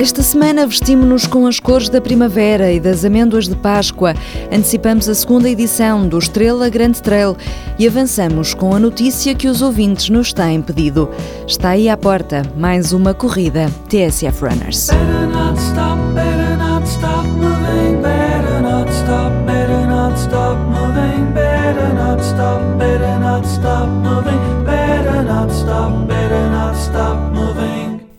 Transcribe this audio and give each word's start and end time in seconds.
Esta 0.00 0.22
semana 0.22 0.64
vestimos-nos 0.64 1.26
com 1.26 1.44
as 1.44 1.58
cores 1.58 1.88
da 1.88 2.00
primavera 2.00 2.70
e 2.70 2.78
das 2.78 3.04
amêndoas 3.04 3.48
de 3.48 3.56
Páscoa. 3.56 4.14
Antecipamos 4.46 5.08
a 5.08 5.14
segunda 5.14 5.50
edição 5.50 6.06
do 6.06 6.16
Estrela 6.16 6.68
Grande 6.68 7.02
Trail 7.02 7.36
e 7.76 7.86
avançamos 7.86 8.54
com 8.54 8.72
a 8.72 8.78
notícia 8.78 9.34
que 9.34 9.48
os 9.48 9.60
ouvintes 9.60 10.08
nos 10.08 10.32
têm 10.32 10.62
pedido. 10.62 11.10
Está 11.48 11.70
aí 11.70 11.88
à 11.88 11.96
porta 11.96 12.42
mais 12.56 12.92
uma 12.92 13.12
corrida 13.12 13.68
TSF 13.88 14.40
Runners. 14.40 14.88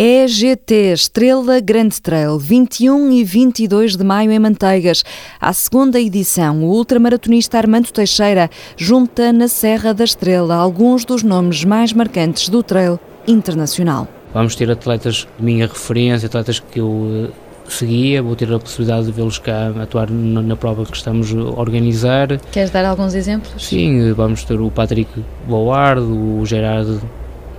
EGT 0.02 0.94
Estrela 0.94 1.60
Grande 1.60 2.02
Trail, 2.02 2.40
21 2.40 3.12
e 3.12 3.22
22 3.22 3.98
de 3.98 4.04
maio 4.06 4.32
em 4.32 4.40
Manteigas. 4.40 5.04
A 5.42 5.52
segunda 5.52 6.00
edição, 6.00 6.64
o 6.64 6.70
ultramaratonista 6.70 7.58
Armando 7.58 7.92
Teixeira 7.92 8.50
junta 8.78 9.34
na 9.34 9.50
Serra 9.50 9.94
da 9.94 10.06
Estrela 10.06 10.56
alguns 10.56 11.04
dos 11.04 11.22
nomes 11.22 11.66
mais 11.66 11.92
marcantes 11.92 12.48
do 12.48 12.64
trail 12.64 12.98
internacional. 13.28 14.08
Vamos 14.34 14.56
ter 14.56 14.72
atletas 14.72 15.28
de 15.38 15.44
minha 15.44 15.68
referência, 15.68 16.28
atletas 16.28 16.62
que 16.62 16.80
eu 16.80 17.28
eh, 17.28 17.70
seguia, 17.70 18.24
vou 18.24 18.38
ter 18.38 18.54
a 18.54 18.58
possibilidade 18.58 19.08
de 19.08 19.12
vê-los 19.12 19.38
cá 19.38 19.68
atuar 19.82 20.10
na, 20.10 20.42
na, 20.42 20.56
prova 20.56 20.86
que 20.86 20.96
estamos 20.96 21.36
a 21.36 21.60
organizar. 21.60 22.40
Queres 22.54 22.72
dar 22.72 22.86
alguns 22.86 23.14
exemplos? 23.16 23.68
Sim, 23.68 24.14
vamos 24.14 24.46
ter 24.46 24.62
o 24.62 24.72
Patrick 24.72 25.12
Board, 25.46 26.00
o 26.04 26.46
Gerardo 26.46 27.02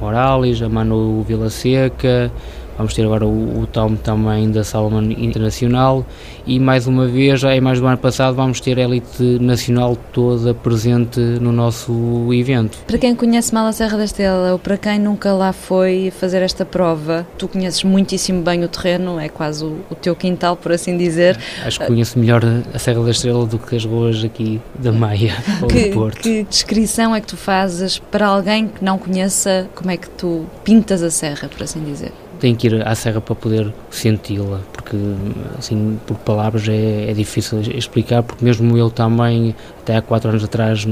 Morales, 0.00 0.62
a 0.62 0.68
Manu 0.68 1.22
Vila 1.24 1.50
Seca, 1.50 2.30
Vamos 2.76 2.94
ter 2.94 3.04
agora 3.04 3.26
o, 3.26 3.60
o 3.60 3.66
Tom 3.66 3.94
também 3.96 4.50
da 4.50 4.64
Salomon 4.64 5.02
Internacional 5.02 6.04
e 6.46 6.58
mais 6.58 6.86
uma 6.86 7.06
vez, 7.06 7.42
em 7.44 7.60
mais 7.60 7.78
do 7.78 7.86
ano 7.86 7.98
passado, 7.98 8.34
vamos 8.34 8.60
ter 8.60 8.78
a 8.78 8.82
elite 8.82 9.22
nacional 9.40 9.96
toda 10.12 10.54
presente 10.54 11.20
no 11.20 11.52
nosso 11.52 12.32
evento. 12.32 12.78
Para 12.86 12.98
quem 12.98 13.14
conhece 13.14 13.52
mal 13.52 13.66
a 13.66 13.72
Serra 13.72 13.98
da 13.98 14.04
Estrela 14.04 14.52
ou 14.52 14.58
para 14.58 14.76
quem 14.76 14.98
nunca 14.98 15.32
lá 15.32 15.52
foi 15.52 16.12
fazer 16.18 16.42
esta 16.42 16.64
prova, 16.64 17.26
tu 17.38 17.46
conheces 17.46 17.84
muitíssimo 17.84 18.42
bem 18.42 18.64
o 18.64 18.68
terreno, 18.68 19.18
é 19.18 19.28
quase 19.28 19.64
o, 19.64 19.80
o 19.90 19.94
teu 19.94 20.16
quintal, 20.16 20.56
por 20.56 20.72
assim 20.72 20.96
dizer. 20.96 21.38
Acho 21.64 21.80
que 21.80 21.86
conheço 21.86 22.18
melhor 22.18 22.42
a 22.72 22.78
Serra 22.78 23.04
da 23.04 23.10
Estrela 23.10 23.46
do 23.46 23.58
que 23.58 23.76
as 23.76 23.84
ruas 23.84 24.24
aqui 24.24 24.60
da 24.78 24.92
Maia 24.92 25.34
ou 25.62 25.68
que, 25.68 25.88
do 25.88 25.94
Porto. 25.94 26.20
Que 26.20 26.44
descrição 26.44 27.14
é 27.14 27.20
que 27.20 27.26
tu 27.26 27.36
fazes 27.36 27.98
para 27.98 28.26
alguém 28.26 28.68
que 28.68 28.84
não 28.84 28.98
conheça 28.98 29.68
como 29.74 29.90
é 29.90 29.96
que 29.96 30.08
tu 30.10 30.46
pintas 30.64 31.02
a 31.02 31.10
serra, 31.10 31.48
por 31.48 31.62
assim 31.62 31.82
dizer? 31.84 32.12
Tem 32.40 32.54
que 32.54 32.66
ir 32.66 32.86
à 32.86 32.94
serra 32.94 33.20
para 33.20 33.34
poder 33.34 33.72
senti-la, 33.90 34.60
porque 34.72 34.96
assim 35.58 36.00
por 36.06 36.16
palavras 36.18 36.66
é, 36.68 37.10
é, 37.10 37.12
difícil 37.12 37.60
explicar, 37.60 38.22
porque 38.22 38.44
mesmo 38.44 38.76
eu 38.76 38.90
também 38.90 39.54
até 39.82 39.96
há 39.96 40.02
quatro 40.02 40.30
anos 40.30 40.42
atrás 40.42 40.86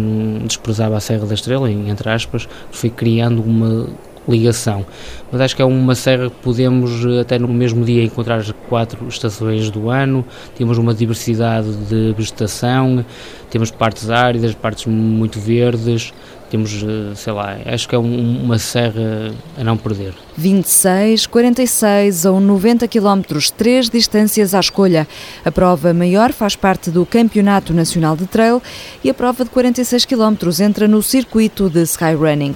desprezava 0.44 0.96
a 0.96 1.00
Serra 1.00 1.26
da 1.26 1.34
Estrela, 1.34 1.70
entre 1.70 2.10
aspas, 2.10 2.48
fui 2.70 2.90
criando 2.90 3.42
uma 3.42 3.88
ligação. 4.28 4.84
Mas 5.30 5.40
acho 5.40 5.56
que 5.56 5.62
é 5.62 5.64
uma 5.64 5.94
serra 5.94 6.30
que 6.30 6.36
podemos 6.42 7.04
até 7.20 7.38
no 7.38 7.48
mesmo 7.48 7.84
dia 7.84 8.02
encontrar 8.02 8.36
as 8.36 8.52
quatro 8.68 9.06
estações 9.08 9.70
do 9.70 9.90
ano, 9.90 10.24
temos 10.56 10.78
uma 10.78 10.94
diversidade 10.94 11.74
de 11.86 12.12
vegetação, 12.16 13.04
temos 13.50 13.70
partes 13.70 14.10
áridas, 14.10 14.54
partes 14.54 14.86
muito 14.86 15.38
verdes, 15.38 16.12
temos, 16.50 16.82
eh, 16.82 17.14
sei 17.14 17.32
lá, 17.32 17.58
acho 17.66 17.88
que 17.88 17.94
é 17.94 17.98
um, 17.98 18.44
uma 18.44 18.58
serra 18.58 19.32
a 19.56 19.62
não 19.62 19.76
perder. 19.76 20.14
26, 20.36 21.26
46 21.26 22.24
ou 22.24 22.40
90 22.40 22.88
quilómetros, 22.88 23.50
três 23.50 23.90
distâncias 23.90 24.54
à 24.54 24.60
escolha. 24.60 25.06
A 25.44 25.52
prova 25.52 25.92
maior 25.92 26.32
faz 26.32 26.56
parte 26.56 26.90
do 26.90 27.04
Campeonato 27.04 27.74
Nacional 27.74 28.16
de 28.16 28.26
Trail 28.26 28.62
e 29.04 29.10
a 29.10 29.14
prova 29.14 29.44
de 29.44 29.50
46 29.50 30.04
quilómetros 30.04 30.60
entra 30.60 30.88
no 30.88 31.02
circuito 31.02 31.68
de 31.68 31.82
Skyrunning. 31.82 32.54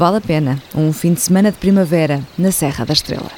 Vale 0.00 0.16
a 0.16 0.20
pena 0.22 0.62
um 0.74 0.94
fim 0.94 1.12
de 1.12 1.20
semana 1.20 1.52
de 1.52 1.58
primavera 1.58 2.22
na 2.38 2.50
Serra 2.50 2.86
da 2.86 2.94
Estrela. 2.94 3.30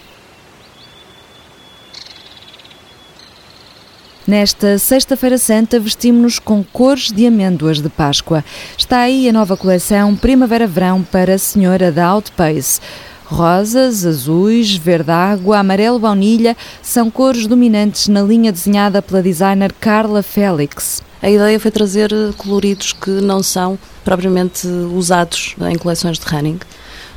Nesta 4.25 4.79
Sexta-feira 4.79 5.39
Santa 5.39 5.81
vestimos-nos 5.81 6.39
com 6.39 6.63
cores 6.63 7.11
de 7.11 7.27
amêndoas 7.27 7.81
de 7.81 7.89
Páscoa. 7.89 8.45
Está 8.79 9.01
aí 9.01 9.29
a 9.29 9.33
nova 9.33 9.57
coleção 9.57 10.15
Primavera-Verão 10.15 11.03
para 11.03 11.35
a 11.35 11.39
Senhora 11.39 11.91
da 11.91 12.07
Outpace. 12.07 12.81
Rosas, 13.25 14.07
azuis, 14.07 14.77
verde 14.77 15.11
água, 15.11 15.59
amarelo 15.59 15.99
baunilha 15.99 16.57
são 16.81 17.11
cores 17.11 17.49
dominantes 17.49 18.07
na 18.07 18.23
linha 18.23 18.53
desenhada 18.53 19.03
pela 19.03 19.21
designer 19.21 19.73
Carla 19.81 20.23
Félix. 20.23 21.03
A 21.23 21.31
ideia 21.31 21.61
foi 21.61 21.71
trazer 21.71 22.13
coloridos 22.37 22.93
que 22.93 23.11
não 23.11 23.45
são 23.45 23.79
propriamente 24.05 24.67
usados 24.67 25.55
em 25.71 25.79
coleções 25.79 26.19
de 26.19 26.27
running. 26.27 26.59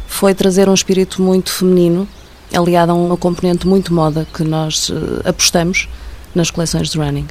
Foi 0.05 0.35
trazer 0.35 0.69
um 0.69 0.75
espírito 0.75 1.23
muito 1.23 1.51
feminino, 1.51 2.07
aliado 2.53 2.91
a 2.91 2.95
uma 2.95 3.17
componente 3.17 3.65
muito 3.65 3.91
moda 3.91 4.27
que 4.31 4.43
nós 4.43 4.91
eh, 4.91 5.27
apostamos 5.27 5.89
nas 6.35 6.51
coleções 6.51 6.89
de 6.89 6.99
running. 6.99 7.25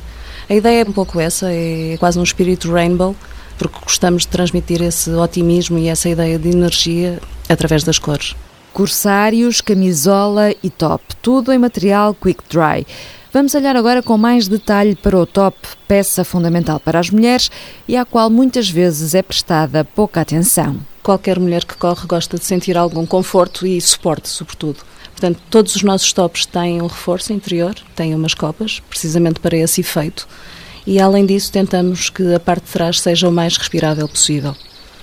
A 0.51 0.55
ideia 0.55 0.83
é 0.83 0.89
um 0.89 0.93
pouco 0.93 1.21
essa, 1.21 1.47
é 1.49 1.97
quase 2.01 2.19
um 2.19 2.25
espírito 2.25 2.73
rainbow, 2.73 3.15
porque 3.57 3.79
gostamos 3.81 4.23
de 4.23 4.29
transmitir 4.29 4.83
esse 4.83 5.11
otimismo 5.11 5.79
e 5.79 5.87
essa 5.87 6.09
ideia 6.09 6.41
de 6.41 6.49
energia 6.49 7.21
através 7.49 7.85
das 7.85 8.01
cores. 8.01 8.35
Corsários, 8.73 9.61
camisola 9.61 10.53
e 10.61 10.71
top, 10.71 11.05
tudo 11.23 11.53
em 11.53 11.59
material 11.59 12.13
quick 12.15 12.43
dry. 12.51 12.85
Vamos 13.35 13.53
olhar 13.57 13.75
agora 13.75 14.01
com 14.01 14.17
mais 14.17 14.47
detalhe 14.47 14.95
para 14.95 15.19
o 15.19 15.27
top, 15.27 15.59
peça 15.89 16.23
fundamental 16.23 16.79
para 16.79 17.01
as 17.01 17.11
mulheres 17.11 17.51
e 17.89 17.97
à 17.97 18.05
qual 18.05 18.31
muitas 18.31 18.71
vezes 18.71 19.13
é 19.13 19.25
prestada 19.25 19.85
pouca 19.85 20.21
atenção. 20.21 20.77
Qualquer 21.03 21.41
mulher 21.41 21.65
que 21.65 21.77
corre 21.77 22.07
gosta 22.07 22.39
de 22.39 22.45
sentir 22.45 22.79
algum 22.79 23.05
conforto 23.05 23.67
e 23.67 23.81
suporte, 23.81 24.29
sobretudo. 24.29 24.85
Portanto, 25.11 25.41
todos 25.51 25.75
os 25.75 25.83
nossos 25.83 26.13
tops 26.13 26.47
têm 26.47 26.81
um 26.81 26.87
reforço 26.87 27.33
interior, 27.33 27.75
têm 27.97 28.15
umas 28.15 28.35
copas, 28.35 28.81
precisamente 28.89 29.41
para 29.41 29.57
esse 29.57 29.81
efeito. 29.81 30.29
E 30.87 31.01
além 31.01 31.27
disso, 31.27 31.51
tentamos 31.51 32.11
que 32.11 32.37
a 32.37 32.39
parte 32.39 32.67
de 32.67 32.71
trás 32.71 33.01
seja 33.01 33.29
o 33.29 33.33
mais 33.33 33.57
respirável 33.57 34.09
possível 34.09 34.55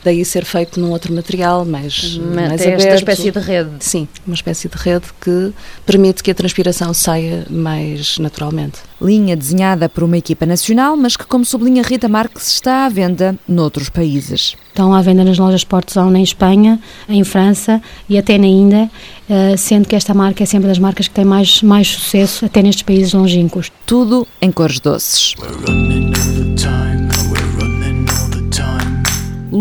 daí 0.03 0.23
ser 0.25 0.45
feito 0.45 0.79
num 0.79 0.91
outro 0.91 1.13
material 1.13 1.65
mais, 1.65 2.17
mais 2.17 2.61
aberto. 2.61 2.81
esta 2.81 2.95
espécie 2.95 3.31
de 3.31 3.39
rede. 3.39 3.71
Sim, 3.79 4.07
uma 4.25 4.35
espécie 4.35 4.67
de 4.67 4.77
rede 4.77 5.05
que 5.19 5.53
permite 5.85 6.23
que 6.23 6.31
a 6.31 6.35
transpiração 6.35 6.93
saia 6.93 7.45
mais 7.49 8.17
naturalmente. 8.17 8.79
Linha 9.01 9.35
desenhada 9.35 9.89
por 9.89 10.03
uma 10.03 10.17
equipa 10.17 10.45
nacional, 10.45 10.95
mas 10.95 11.17
que, 11.17 11.25
como 11.25 11.43
sublinha 11.43 11.81
Rita 11.81 12.07
Marques, 12.07 12.47
está 12.53 12.85
à 12.85 12.89
venda 12.89 13.35
noutros 13.47 13.89
países. 13.89 14.55
Estão 14.67 14.93
à 14.93 15.01
venda 15.01 15.23
nas 15.23 15.37
lojas 15.37 15.61
Sportzone 15.61 16.19
em 16.19 16.23
Espanha, 16.23 16.79
em 17.09 17.23
França 17.23 17.81
e 18.07 18.17
até 18.17 18.37
na 18.37 18.47
Índia, 18.47 18.89
eh, 19.29 19.57
sendo 19.57 19.87
que 19.87 19.95
esta 19.95 20.13
marca 20.13 20.43
é 20.43 20.45
sempre 20.45 20.67
das 20.67 20.79
marcas 20.79 21.07
que 21.07 21.13
tem 21.13 21.25
mais, 21.25 21.61
mais 21.61 21.87
sucesso 21.87 22.45
até 22.45 22.61
nestes 22.61 22.83
países 22.83 23.13
longínquos. 23.13 23.71
Tudo 23.85 24.27
em 24.41 24.51
cores 24.51 24.79
doces. 24.79 25.35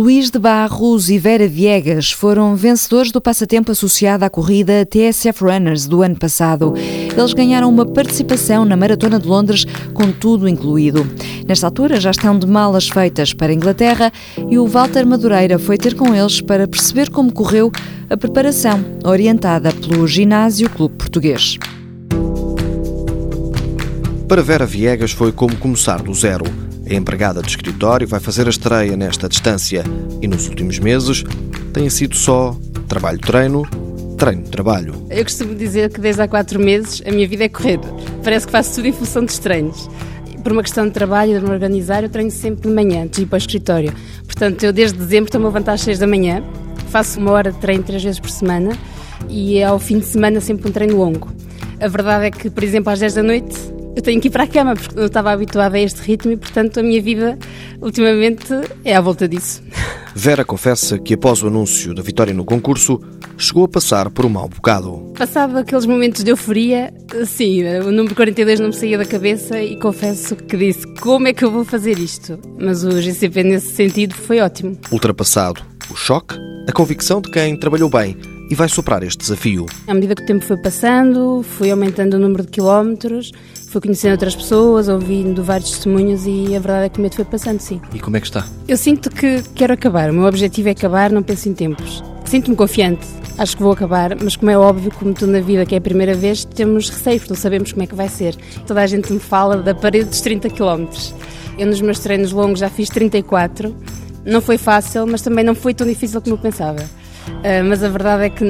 Luís 0.00 0.30
de 0.30 0.38
Barros 0.38 1.10
e 1.10 1.18
Vera 1.18 1.46
Viegas 1.46 2.10
foram 2.10 2.56
vencedores 2.56 3.12
do 3.12 3.20
passatempo 3.20 3.70
associado 3.70 4.24
à 4.24 4.30
corrida 4.30 4.86
TSF 4.86 5.44
Runners 5.44 5.86
do 5.86 6.00
ano 6.00 6.16
passado. 6.16 6.72
Eles 6.74 7.34
ganharam 7.34 7.68
uma 7.68 7.84
participação 7.84 8.64
na 8.64 8.78
Maratona 8.78 9.20
de 9.20 9.28
Londres 9.28 9.66
com 9.92 10.10
tudo 10.10 10.48
incluído. 10.48 11.06
Nesta 11.46 11.66
altura 11.66 12.00
já 12.00 12.12
estão 12.12 12.38
de 12.38 12.46
malas 12.46 12.88
feitas 12.88 13.34
para 13.34 13.52
a 13.52 13.54
Inglaterra 13.54 14.10
e 14.48 14.58
o 14.58 14.66
Walter 14.66 15.04
Madureira 15.06 15.58
foi 15.58 15.76
ter 15.76 15.94
com 15.94 16.14
eles 16.14 16.40
para 16.40 16.66
perceber 16.66 17.10
como 17.10 17.30
correu 17.30 17.70
a 18.08 18.16
preparação 18.16 18.82
orientada 19.04 19.70
pelo 19.70 20.08
Ginásio 20.08 20.70
Clube 20.70 20.94
Português. 20.94 21.58
Para 24.26 24.40
Vera 24.40 24.64
Viegas 24.64 25.12
foi 25.12 25.30
como 25.30 25.54
começar 25.56 26.00
do 26.00 26.14
zero. 26.14 26.69
É 26.90 26.96
empregada 26.96 27.40
de 27.40 27.48
escritório, 27.48 28.04
vai 28.04 28.18
fazer 28.18 28.48
a 28.48 28.50
estreia 28.50 28.96
nesta 28.96 29.28
distância 29.28 29.84
e 30.20 30.26
nos 30.26 30.48
últimos 30.48 30.80
meses 30.80 31.22
tem 31.72 31.88
sido 31.88 32.16
só 32.16 32.56
trabalho-treino, 32.88 33.62
treino-trabalho. 34.18 35.06
Eu 35.08 35.22
costumo 35.22 35.54
dizer 35.54 35.88
que 35.92 36.00
desde 36.00 36.20
há 36.20 36.26
quatro 36.26 36.58
meses 36.58 37.00
a 37.06 37.12
minha 37.12 37.28
vida 37.28 37.44
é 37.44 37.48
corrida. 37.48 37.86
Parece 38.24 38.46
que 38.46 38.50
faço 38.50 38.74
tudo 38.74 38.88
em 38.88 38.92
função 38.92 39.24
dos 39.24 39.38
treinos. 39.38 39.88
Por 40.42 40.50
uma 40.50 40.64
questão 40.64 40.84
de 40.84 40.90
trabalho 40.90 41.38
de 41.38 41.46
me 41.46 41.52
organizar, 41.52 42.02
eu 42.02 42.08
treino 42.08 42.32
sempre 42.32 42.68
de 42.68 42.74
manhã, 42.74 43.04
antes 43.04 43.18
de 43.18 43.22
ir 43.22 43.26
para 43.26 43.36
o 43.36 43.38
escritório. 43.38 43.92
Portanto, 44.24 44.64
eu 44.64 44.72
desde 44.72 44.98
dezembro 44.98 45.26
estou-me 45.26 45.46
a 45.46 45.48
levantar 45.48 45.74
às 45.74 45.82
seis 45.82 46.00
da 46.00 46.08
manhã, 46.08 46.42
faço 46.88 47.20
uma 47.20 47.30
hora 47.30 47.52
de 47.52 47.58
treino 47.58 47.84
três 47.84 48.02
vezes 48.02 48.18
por 48.18 48.30
semana 48.30 48.76
e 49.28 49.62
ao 49.62 49.78
fim 49.78 50.00
de 50.00 50.06
semana 50.06 50.40
sempre 50.40 50.68
um 50.68 50.72
treino 50.72 50.96
longo. 50.96 51.28
A 51.80 51.86
verdade 51.86 52.26
é 52.26 52.30
que, 52.32 52.50
por 52.50 52.64
exemplo, 52.64 52.92
às 52.92 52.98
10 52.98 53.14
da 53.14 53.22
noite 53.22 53.79
eu 53.94 54.02
tenho 54.02 54.20
que 54.20 54.28
ir 54.28 54.30
para 54.30 54.44
a 54.44 54.46
cama 54.46 54.74
porque 54.74 54.94
não 54.94 55.06
estava 55.06 55.32
habituada 55.32 55.76
a 55.76 55.80
este 55.80 56.00
ritmo 56.00 56.32
e, 56.32 56.36
portanto, 56.36 56.80
a 56.80 56.82
minha 56.82 57.00
vida 57.02 57.38
ultimamente 57.80 58.52
é 58.84 58.94
à 58.94 59.00
volta 59.00 59.26
disso. 59.28 59.62
Vera 60.14 60.44
confessa 60.44 60.98
que 60.98 61.14
após 61.14 61.42
o 61.42 61.46
anúncio 61.46 61.94
da 61.94 62.02
vitória 62.02 62.34
no 62.34 62.44
concurso, 62.44 63.00
chegou 63.38 63.64
a 63.64 63.68
passar 63.68 64.10
por 64.10 64.26
um 64.26 64.28
mau 64.28 64.48
bocado. 64.48 65.12
Passado 65.16 65.56
aqueles 65.56 65.86
momentos 65.86 66.22
de 66.22 66.30
euforia, 66.30 66.92
sim, 67.24 67.64
o 67.64 67.90
número 67.90 68.14
42 68.14 68.60
não 68.60 68.68
me 68.68 68.74
saía 68.74 68.98
da 68.98 69.04
cabeça 69.04 69.62
e 69.62 69.78
confesso 69.78 70.36
que 70.36 70.56
disse 70.56 70.86
como 70.96 71.28
é 71.28 71.32
que 71.32 71.44
eu 71.44 71.50
vou 71.50 71.64
fazer 71.64 71.98
isto? 71.98 72.38
Mas 72.58 72.84
o 72.84 73.00
GCP 73.00 73.42
nesse 73.44 73.72
sentido 73.72 74.14
foi 74.14 74.40
ótimo. 74.40 74.78
Ultrapassado 74.90 75.62
o 75.90 75.96
choque, 75.96 76.36
a 76.68 76.72
convicção 76.72 77.20
de 77.20 77.30
quem 77.30 77.58
trabalhou 77.58 77.88
bem 77.88 78.16
e 78.50 78.54
vai 78.54 78.68
superar 78.68 79.02
este 79.04 79.18
desafio. 79.18 79.66
À 79.86 79.94
medida 79.94 80.14
que 80.14 80.22
o 80.22 80.26
tempo 80.26 80.44
foi 80.44 80.56
passando, 80.56 81.42
fui 81.42 81.70
aumentando 81.70 82.14
o 82.14 82.18
número 82.18 82.42
de 82.42 82.48
quilómetros, 82.48 83.30
fui 83.70 83.80
conhecendo 83.80 84.12
outras 84.12 84.34
pessoas, 84.34 84.88
ouvindo 84.88 85.44
vários 85.44 85.70
testemunhos 85.70 86.26
e 86.26 86.56
a 86.56 86.58
verdade 86.58 86.86
é 86.86 86.88
que 86.88 86.98
o 86.98 87.02
medo 87.02 87.14
foi 87.14 87.24
passando, 87.24 87.60
sim. 87.60 87.80
E 87.94 88.00
como 88.00 88.16
é 88.16 88.20
que 88.20 88.26
está? 88.26 88.44
Eu 88.66 88.76
sinto 88.76 89.08
que 89.08 89.42
quero 89.54 89.72
acabar, 89.72 90.10
o 90.10 90.12
meu 90.12 90.24
objetivo 90.24 90.68
é 90.68 90.72
acabar, 90.72 91.12
não 91.12 91.22
penso 91.22 91.48
em 91.48 91.54
tempos. 91.54 92.02
Sinto-me 92.24 92.56
confiante, 92.56 93.06
acho 93.38 93.56
que 93.56 93.62
vou 93.62 93.70
acabar, 93.70 94.16
mas 94.20 94.34
como 94.34 94.50
é 94.50 94.58
óbvio, 94.58 94.90
como 94.92 95.14
tudo 95.14 95.30
na 95.30 95.40
vida 95.40 95.64
que 95.64 95.76
é 95.76 95.78
a 95.78 95.80
primeira 95.80 96.14
vez, 96.14 96.44
temos 96.44 96.90
receio, 96.90 97.22
não 97.28 97.36
sabemos 97.36 97.70
como 97.70 97.84
é 97.84 97.86
que 97.86 97.94
vai 97.94 98.08
ser. 98.08 98.34
Toda 98.66 98.82
a 98.82 98.86
gente 98.88 99.12
me 99.12 99.20
fala 99.20 99.58
da 99.58 99.72
parede 99.72 100.06
dos 100.06 100.20
30 100.20 100.50
km. 100.50 100.86
Eu 101.56 101.68
nos 101.68 101.80
meus 101.80 102.00
treinos 102.00 102.32
longos 102.32 102.58
já 102.58 102.68
fiz 102.68 102.88
34, 102.88 103.72
não 104.24 104.40
foi 104.40 104.58
fácil, 104.58 105.06
mas 105.06 105.22
também 105.22 105.44
não 105.44 105.54
foi 105.54 105.74
tão 105.74 105.86
difícil 105.86 106.20
como 106.20 106.34
eu 106.34 106.38
pensava. 106.38 106.84
Uh, 107.28 107.64
mas 107.68 107.82
a 107.82 107.88
verdade 107.88 108.24
é 108.24 108.30
que 108.30 108.44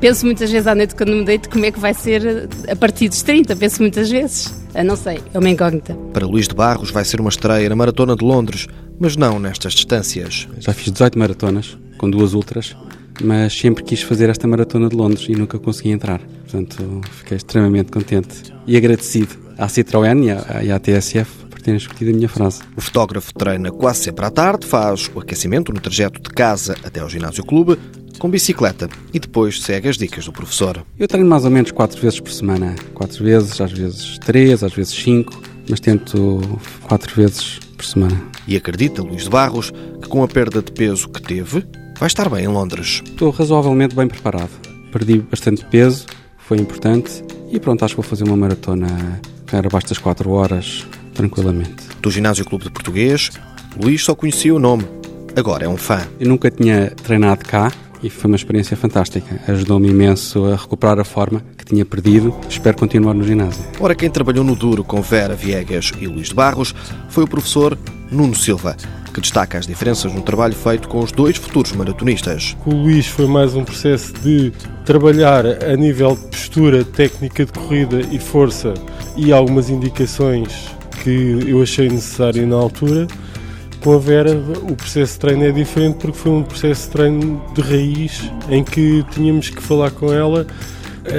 penso 0.00 0.24
muitas 0.24 0.50
vezes 0.50 0.66
à 0.66 0.74
noite 0.74 0.94
quando 0.94 1.12
me 1.12 1.24
deito 1.24 1.48
como 1.50 1.64
é 1.64 1.72
que 1.72 1.80
vai 1.80 1.94
ser 1.94 2.48
a 2.70 2.76
partir 2.76 3.08
dos 3.08 3.22
30, 3.22 3.56
penso 3.56 3.82
muitas 3.82 4.10
vezes. 4.10 4.46
Uh, 4.74 4.84
não 4.84 4.96
sei, 4.96 5.20
é 5.32 5.38
uma 5.38 5.48
incógnita. 5.48 5.94
Para 6.12 6.26
Luís 6.26 6.46
de 6.46 6.54
Barros 6.54 6.90
vai 6.90 7.04
ser 7.04 7.20
uma 7.20 7.30
estreia 7.30 7.68
na 7.68 7.76
Maratona 7.76 8.14
de 8.14 8.24
Londres, 8.24 8.66
mas 8.98 9.16
não 9.16 9.38
nestas 9.38 9.72
distâncias. 9.72 10.46
Já 10.58 10.72
fiz 10.72 10.92
18 10.92 11.18
maratonas, 11.18 11.78
com 11.98 12.10
duas 12.10 12.34
ultras, 12.34 12.76
mas 13.22 13.52
sempre 13.52 13.82
quis 13.82 14.02
fazer 14.02 14.28
esta 14.28 14.46
Maratona 14.46 14.88
de 14.88 14.96
Londres 14.96 15.26
e 15.28 15.32
nunca 15.32 15.58
consegui 15.58 15.90
entrar. 15.90 16.20
Portanto, 16.20 17.00
fiquei 17.18 17.36
extremamente 17.36 17.90
contente 17.92 18.52
e 18.66 18.76
agradecido 18.76 19.36
à 19.58 19.66
Citroën 19.66 20.24
e 20.24 20.30
à, 20.30 20.64
e 20.64 20.72
à 20.72 20.78
TSF 20.78 21.40
por 21.60 21.60
terem 21.60 21.76
escolhido 21.76 22.10
a 22.10 22.14
minha 22.14 22.28
frase. 22.28 22.62
O 22.76 22.80
fotógrafo 22.80 23.32
treina 23.34 23.70
quase 23.70 24.00
sempre 24.00 24.24
à 24.24 24.30
tarde, 24.30 24.66
faz 24.66 25.10
o 25.14 25.20
aquecimento 25.20 25.72
no 25.72 25.80
trajeto 25.80 26.20
de 26.20 26.30
casa 26.30 26.74
até 26.82 27.00
ao 27.00 27.08
ginásio 27.08 27.44
clube, 27.44 27.78
com 28.20 28.30
bicicleta 28.30 28.88
e 29.12 29.18
depois 29.18 29.60
segue 29.62 29.88
as 29.88 29.96
dicas 29.96 30.26
do 30.26 30.32
professor. 30.32 30.84
Eu 30.98 31.08
treino 31.08 31.28
mais 31.28 31.44
ou 31.44 31.50
menos 31.50 31.72
quatro 31.72 32.00
vezes 32.00 32.20
por 32.20 32.30
semana. 32.30 32.76
Quatro 32.94 33.24
vezes, 33.24 33.58
às 33.60 33.72
vezes 33.72 34.18
três, 34.18 34.62
às 34.62 34.72
vezes 34.72 34.92
cinco, 34.92 35.42
mas 35.68 35.80
tento 35.80 36.40
quatro 36.82 37.12
vezes 37.16 37.58
por 37.76 37.84
semana. 37.84 38.22
E 38.46 38.56
acredita 38.56 39.02
Luís 39.02 39.24
de 39.24 39.30
Barros 39.30 39.72
que 40.02 40.08
com 40.08 40.22
a 40.22 40.28
perda 40.28 40.62
de 40.62 40.70
peso 40.70 41.08
que 41.08 41.22
teve, 41.22 41.66
vai 41.98 42.06
estar 42.06 42.28
bem 42.28 42.44
em 42.44 42.48
Londres. 42.48 43.02
Estou 43.06 43.30
razoavelmente 43.30 43.96
bem 43.96 44.06
preparado. 44.06 44.50
Perdi 44.92 45.18
bastante 45.18 45.64
peso, 45.64 46.04
foi 46.38 46.58
importante 46.58 47.24
e 47.50 47.58
pronto, 47.58 47.84
acho 47.84 47.94
que 47.94 48.00
vou 48.02 48.08
fazer 48.08 48.24
uma 48.24 48.36
maratona 48.36 49.20
era 49.52 49.66
abaixo 49.66 49.88
das 49.88 49.98
4 49.98 50.30
horas, 50.30 50.86
tranquilamente. 51.14 51.88
Do 52.00 52.10
Ginásio 52.10 52.44
Clube 52.44 52.64
de 52.64 52.70
Português, 52.70 53.30
Luís 53.82 54.04
só 54.04 54.14
conhecia 54.14 54.54
o 54.54 54.58
nome. 54.58 54.84
Agora 55.34 55.64
é 55.64 55.68
um 55.68 55.76
fã. 55.76 56.06
Eu 56.20 56.28
nunca 56.28 56.50
tinha 56.50 56.90
treinado 56.90 57.44
cá, 57.44 57.72
e 58.02 58.10
foi 58.10 58.30
uma 58.30 58.36
experiência 58.36 58.76
fantástica. 58.76 59.40
Ajudou-me 59.46 59.88
imenso 59.88 60.44
a 60.46 60.56
recuperar 60.56 60.98
a 60.98 61.04
forma 61.04 61.42
que 61.56 61.64
tinha 61.64 61.84
perdido. 61.84 62.34
Espero 62.48 62.76
continuar 62.76 63.14
no 63.14 63.24
ginásio. 63.24 63.62
Ora, 63.78 63.94
quem 63.94 64.10
trabalhou 64.10 64.44
no 64.44 64.54
duro 64.54 64.82
com 64.84 65.00
Vera 65.02 65.34
Viegas 65.34 65.92
e 66.00 66.06
Luís 66.06 66.28
de 66.28 66.34
Barros 66.34 66.74
foi 67.08 67.24
o 67.24 67.28
professor 67.28 67.76
Nuno 68.10 68.34
Silva, 68.34 68.76
que 69.12 69.20
destaca 69.20 69.58
as 69.58 69.66
diferenças 69.66 70.12
no 70.12 70.22
trabalho 70.22 70.54
feito 70.54 70.88
com 70.88 71.00
os 71.00 71.12
dois 71.12 71.36
futuros 71.36 71.72
maratonistas. 71.72 72.56
Com 72.64 72.70
o 72.70 72.82
Luís 72.82 73.06
foi 73.06 73.26
mais 73.26 73.54
um 73.54 73.64
processo 73.64 74.12
de 74.14 74.52
trabalhar 74.84 75.44
a 75.46 75.76
nível 75.76 76.16
de 76.16 76.26
postura, 76.28 76.84
técnica 76.84 77.44
de 77.44 77.52
corrida 77.52 78.00
e 78.10 78.18
força 78.18 78.74
e 79.16 79.32
algumas 79.32 79.70
indicações 79.70 80.68
que 81.02 81.44
eu 81.46 81.62
achei 81.62 81.88
necessário 81.88 82.46
na 82.46 82.56
altura 82.56 83.06
com 83.80 83.94
a 83.94 83.98
Vera, 83.98 84.32
o 84.62 84.76
processo 84.76 85.14
de 85.14 85.18
treino 85.20 85.44
é 85.44 85.52
diferente 85.52 85.96
porque 85.98 86.16
foi 86.16 86.32
um 86.32 86.42
processo 86.42 86.86
de 86.86 86.90
treino 86.90 87.42
de 87.54 87.60
raiz 87.62 88.30
em 88.50 88.62
que 88.62 89.04
tínhamos 89.10 89.48
que 89.48 89.62
falar 89.62 89.90
com 89.90 90.12
ela, 90.12 90.46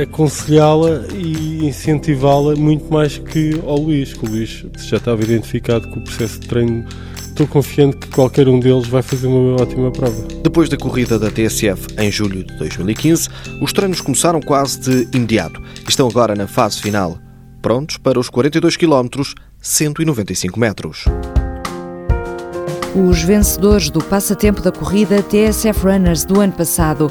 aconselhá-la 0.02 1.06
e 1.13 1.66
incentivá-la 1.66 2.56
muito 2.56 2.92
mais 2.92 3.18
que 3.18 3.60
ao 3.66 3.78
Luís, 3.78 4.13
que 4.13 4.25
o 4.25 4.30
Luís 4.30 4.66
já 4.78 4.98
estava 4.98 5.24
identificado 5.24 5.90
com 5.90 6.00
o 6.00 6.04
processo 6.04 6.40
de 6.40 6.48
treino. 6.48 6.86
Estou 7.18 7.48
confiante 7.48 7.98
que 7.98 8.08
qualquer 8.10 8.48
um 8.48 8.60
deles 8.60 8.88
vai 8.88 9.02
fazer 9.02 9.25
uma 9.25 9.60
ótima 9.60 9.90
prova. 9.90 10.28
Depois 10.44 10.69
da 10.69 10.78
corrida 10.78 11.18
da 11.18 11.31
TSF 11.31 11.88
em 11.98 12.12
julho 12.12 12.44
de 12.44 12.58
2015, 12.58 13.30
os 13.62 13.74
treinos 13.74 14.02
começaram 14.02 14.42
quase 14.42 14.80
de 14.81 15.18
imediato 15.18 15.62
e 15.84 15.90
estão 15.90 16.08
agora 16.08 16.36
na 16.36 16.46
fase 16.46 16.81
final, 16.81 17.18
prontos 17.62 17.98
para 17.98 18.19
os 18.19 18.30
42 18.30 18.75
km, 18.78 19.08
195 19.62 20.60
metros. 20.60 21.06
Os 22.94 23.24
vencedores 23.24 23.90
do 23.90 24.04
passatempo 24.04 24.62
da 24.62 24.70
corrida 24.70 25.24
TSF 25.24 25.86
Runners 25.86 26.26
do 26.26 26.42
ano 26.42 26.52
passado. 26.52 27.10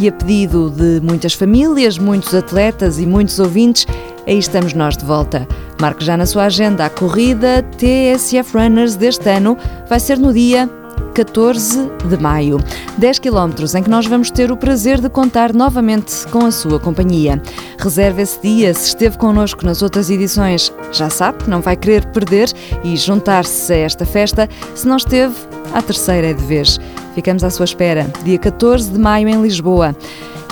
E 0.00 0.08
a 0.08 0.12
pedido 0.12 0.70
de 0.70 1.00
muitas 1.00 1.34
famílias, 1.34 1.98
muitos 1.98 2.34
atletas 2.34 2.98
e 2.98 3.06
muitos 3.06 3.38
ouvintes, 3.38 3.86
aí 4.26 4.38
estamos 4.38 4.74
nós 4.74 4.96
de 4.96 5.04
volta. 5.04 5.46
Marque 5.80 6.04
já 6.04 6.16
na 6.16 6.26
sua 6.26 6.46
agenda 6.46 6.84
a 6.84 6.90
corrida 6.90 7.64
TSF 7.76 8.58
Runners 8.58 8.96
deste 8.96 9.28
ano. 9.30 9.56
Vai 9.88 10.00
ser 10.00 10.18
no 10.18 10.32
dia 10.32 10.68
14 11.14 11.90
de 12.08 12.16
maio. 12.16 12.58
10 12.98 13.18
quilómetros 13.18 13.74
em 13.74 13.82
que 13.82 13.90
nós 13.90 14.06
vamos 14.06 14.30
ter 14.30 14.50
o 14.50 14.56
prazer 14.56 15.00
de 15.00 15.08
contar 15.08 15.52
novamente 15.52 16.26
com 16.28 16.44
a 16.44 16.50
sua 16.50 16.78
companhia. 16.80 17.40
Reserve 17.78 18.22
esse 18.22 18.40
dia. 18.40 18.74
Se 18.74 18.88
esteve 18.88 19.16
connosco 19.16 19.64
nas 19.64 19.82
outras 19.82 20.10
edições, 20.10 20.69
já 20.92 21.10
sabe 21.10 21.44
que 21.44 21.50
não 21.50 21.60
vai 21.60 21.76
querer 21.76 22.04
perder 22.06 22.50
e 22.84 22.96
juntar-se 22.96 23.72
a 23.72 23.76
esta 23.76 24.04
festa. 24.04 24.48
Se 24.74 24.86
não 24.86 24.96
esteve, 24.96 25.34
a 25.72 25.82
terceira 25.82 26.28
é 26.28 26.34
de 26.34 26.44
vez. 26.44 26.78
Ficamos 27.14 27.42
à 27.44 27.50
sua 27.50 27.64
espera, 27.64 28.06
dia 28.24 28.38
14 28.38 28.90
de 28.90 28.98
maio 28.98 29.28
em 29.28 29.42
Lisboa. 29.42 29.94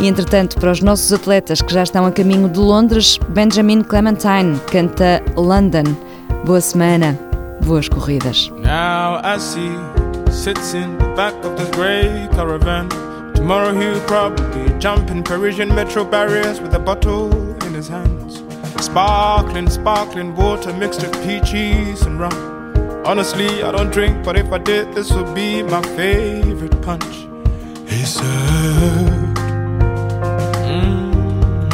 E 0.00 0.06
entretanto, 0.06 0.58
para 0.58 0.70
os 0.70 0.80
nossos 0.80 1.12
atletas 1.12 1.60
que 1.60 1.72
já 1.72 1.82
estão 1.82 2.06
a 2.06 2.12
caminho 2.12 2.48
de 2.48 2.58
Londres, 2.58 3.18
Benjamin 3.30 3.82
Clementine 3.82 4.58
canta 4.70 5.22
London. 5.36 5.84
Boa 6.44 6.60
semana, 6.60 7.18
boas 7.64 7.88
corridas. 7.88 8.48
Now 8.62 9.20
I 9.24 9.38
see 9.40 9.72
sits 10.30 10.74
in 10.74 10.96
the 10.98 11.08
back 11.16 11.34
of 11.44 11.56
this 11.56 11.68
grey 11.70 12.28
caravan. 12.32 12.88
Tomorrow 13.34 13.72
he'll 13.74 14.00
probably 14.06 14.72
jump 14.78 15.10
in 15.10 15.22
Parisian 15.22 15.74
metro 15.74 16.04
barriers 16.04 16.60
with 16.60 16.74
a 16.74 16.78
bottle 16.78 17.32
in 17.66 17.74
his 17.74 17.88
hands. 17.88 18.47
Sparkling, 18.80 19.70
sparkling 19.70 20.34
water 20.34 20.72
mixed 20.72 21.02
with 21.02 21.12
peaches 21.24 22.02
and 22.02 22.18
rum. 22.18 22.32
Honestly, 23.04 23.62
I 23.62 23.70
don't 23.72 23.92
drink, 23.92 24.24
but 24.24 24.36
if 24.36 24.50
I 24.52 24.58
did, 24.58 24.92
this 24.94 25.12
would 25.12 25.32
be 25.34 25.62
my 25.62 25.82
favorite 25.96 26.80
punch. 26.82 27.26
He 27.86 28.04
said, 28.04 28.24
mm, 30.66 31.68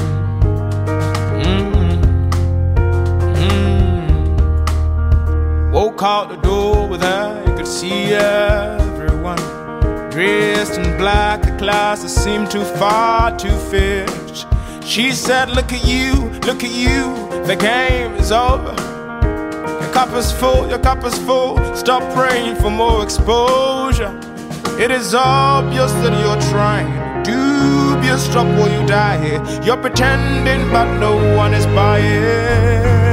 mm, 1.43 2.01
mm. 3.37 5.73
Woke 5.73 6.03
out 6.03 6.29
the 6.29 6.37
door 6.37 6.87
with 6.89 7.03
her 7.03 7.45
could 7.65 7.73
see 7.73 8.13
everyone 8.13 9.39
dressed 10.11 10.79
in 10.79 10.97
black. 10.99 11.43
The 11.43 11.57
classes 11.57 12.15
seemed 12.15 12.51
too 12.51 12.65
far 12.65 13.37
to 13.39 13.49
fit. 13.71 14.24
She 14.95 15.11
said, 15.11 15.51
Look 15.51 15.73
at 15.73 15.85
you, 15.85 16.15
look 16.47 16.63
at 16.63 16.71
you, 16.71 17.17
the 17.49 17.57
game 17.57 18.15
is 18.15 18.31
over. 18.31 18.77
Your 19.83 19.93
cup 19.93 20.15
is 20.15 20.31
full, 20.31 20.69
your 20.69 20.79
cup 20.79 21.03
is 21.03 21.19
full. 21.19 21.59
Stop 21.75 22.15
praying 22.15 22.55
for 22.55 22.71
more 22.71 23.03
exposure. 23.03 24.17
It 24.79 24.93
is 24.93 25.13
obvious 25.13 25.91
that 25.95 26.13
you're 26.21 26.41
trying. 26.53 27.25
Dubious, 27.25 28.25
stop 28.27 28.47
or 28.47 28.69
you 28.69 28.87
die 28.87 29.19
here. 29.19 29.63
You're 29.65 29.79
pretending, 29.79 30.71
but 30.71 31.01
no 31.01 31.17
one 31.37 31.55
is 31.55 31.67
buying. 31.67 33.04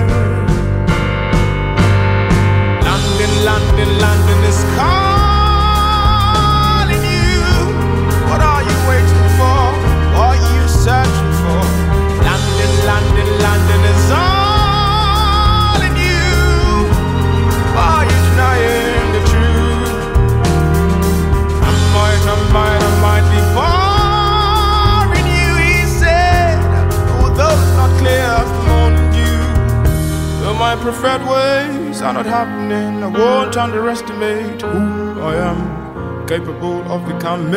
My 30.75 30.81
preferred 30.81 31.21
ways 31.27 32.01
are 32.01 32.13
not 32.13 32.25
happening. 32.25 33.03
I 33.03 33.07
won't 33.07 33.57
underestimate 33.57 34.61
who 34.61 35.19
I 35.19 35.35
am. 35.49 36.25
capable 36.27 36.79
of 36.89 37.05
becoming. 37.05 37.51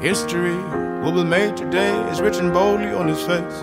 History 0.00 0.56
will 1.02 1.12
be 1.12 1.24
made 1.24 1.54
today 1.54 1.94
is 2.10 2.22
written 2.22 2.50
boldly 2.50 2.92
on 3.00 3.08
his 3.08 3.22
face. 3.30 3.58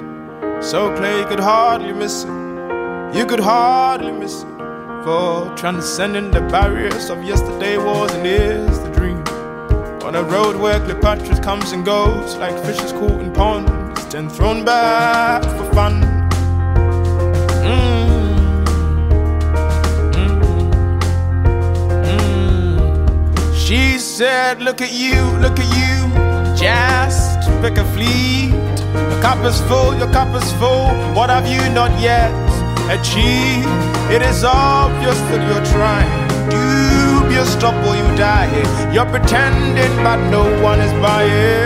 So 0.72 0.96
clear 0.96 1.22
you 1.22 1.26
could 1.26 1.40
hardly 1.40 1.92
miss 1.92 2.24
it. 2.24 3.16
You 3.18 3.26
could 3.26 3.40
hardly 3.40 4.12
miss 4.12 4.44
it. 4.44 4.55
For 5.06 5.54
transcending 5.56 6.32
the 6.32 6.42
barriers 6.42 7.12
of 7.12 7.24
yesterday 7.24 7.78
was 7.78 8.12
and 8.16 8.26
is 8.26 8.80
the 8.80 8.90
dream. 8.90 9.20
On 10.02 10.16
a 10.16 10.24
road 10.24 10.56
where 10.56 10.80
Cleopatra 10.80 11.40
comes 11.44 11.74
and 11.74 11.86
goes 11.86 12.36
like 12.38 12.58
fishes 12.66 12.92
caught 12.92 13.22
in 13.22 13.32
ponds, 13.32 14.04
then 14.08 14.30
thrown 14.30 14.66
back 14.66 15.44
for 15.44 15.72
fun. 15.76 16.02
Mm. 17.62 18.66
Mm. 20.16 20.42
Mm. 22.08 23.56
She 23.56 24.00
said, 24.00 24.60
Look 24.60 24.82
at 24.82 24.92
you, 24.92 25.22
look 25.38 25.60
at 25.60 25.70
you 25.78 25.96
just 26.58 27.48
pick 27.62 27.78
a 27.78 27.86
fleet. 27.94 28.50
Your 28.50 29.22
cup 29.22 29.46
is 29.46 29.62
full, 29.68 29.96
your 29.98 30.12
cup 30.12 30.34
is 30.34 30.52
full. 30.54 30.88
What 31.14 31.30
have 31.30 31.48
you 31.48 31.62
not 31.74 31.92
yet 32.02 32.45
achieved? 32.90 33.68
It 34.12 34.22
is 34.22 34.44
obvious 34.44 35.20
that 35.30 35.42
you're 35.48 35.66
trying. 35.74 36.12
Dubious 36.50 37.56
or 37.88 37.96
you 37.96 38.08
die. 38.16 38.50
You're 38.94 39.06
pretending, 39.06 39.94
but 40.04 40.30
no 40.30 40.44
one 40.62 40.80
is 40.80 40.92
buying. 41.02 41.65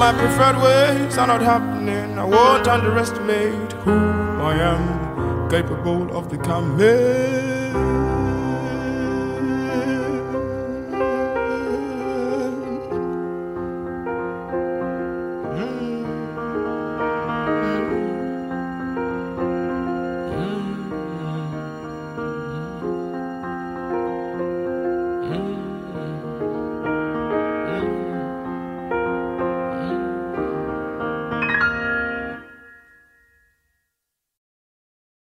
My 0.00 0.12
preferred 0.14 0.56
ways 0.62 1.18
are 1.18 1.26
not 1.26 1.42
happening, 1.42 2.18
I 2.18 2.24
won't 2.24 2.66
underestimate 2.66 3.72
who 3.84 3.92
I 4.40 4.54
am, 4.54 5.50
capable 5.50 6.16
of 6.16 6.30
becoming. 6.30 8.19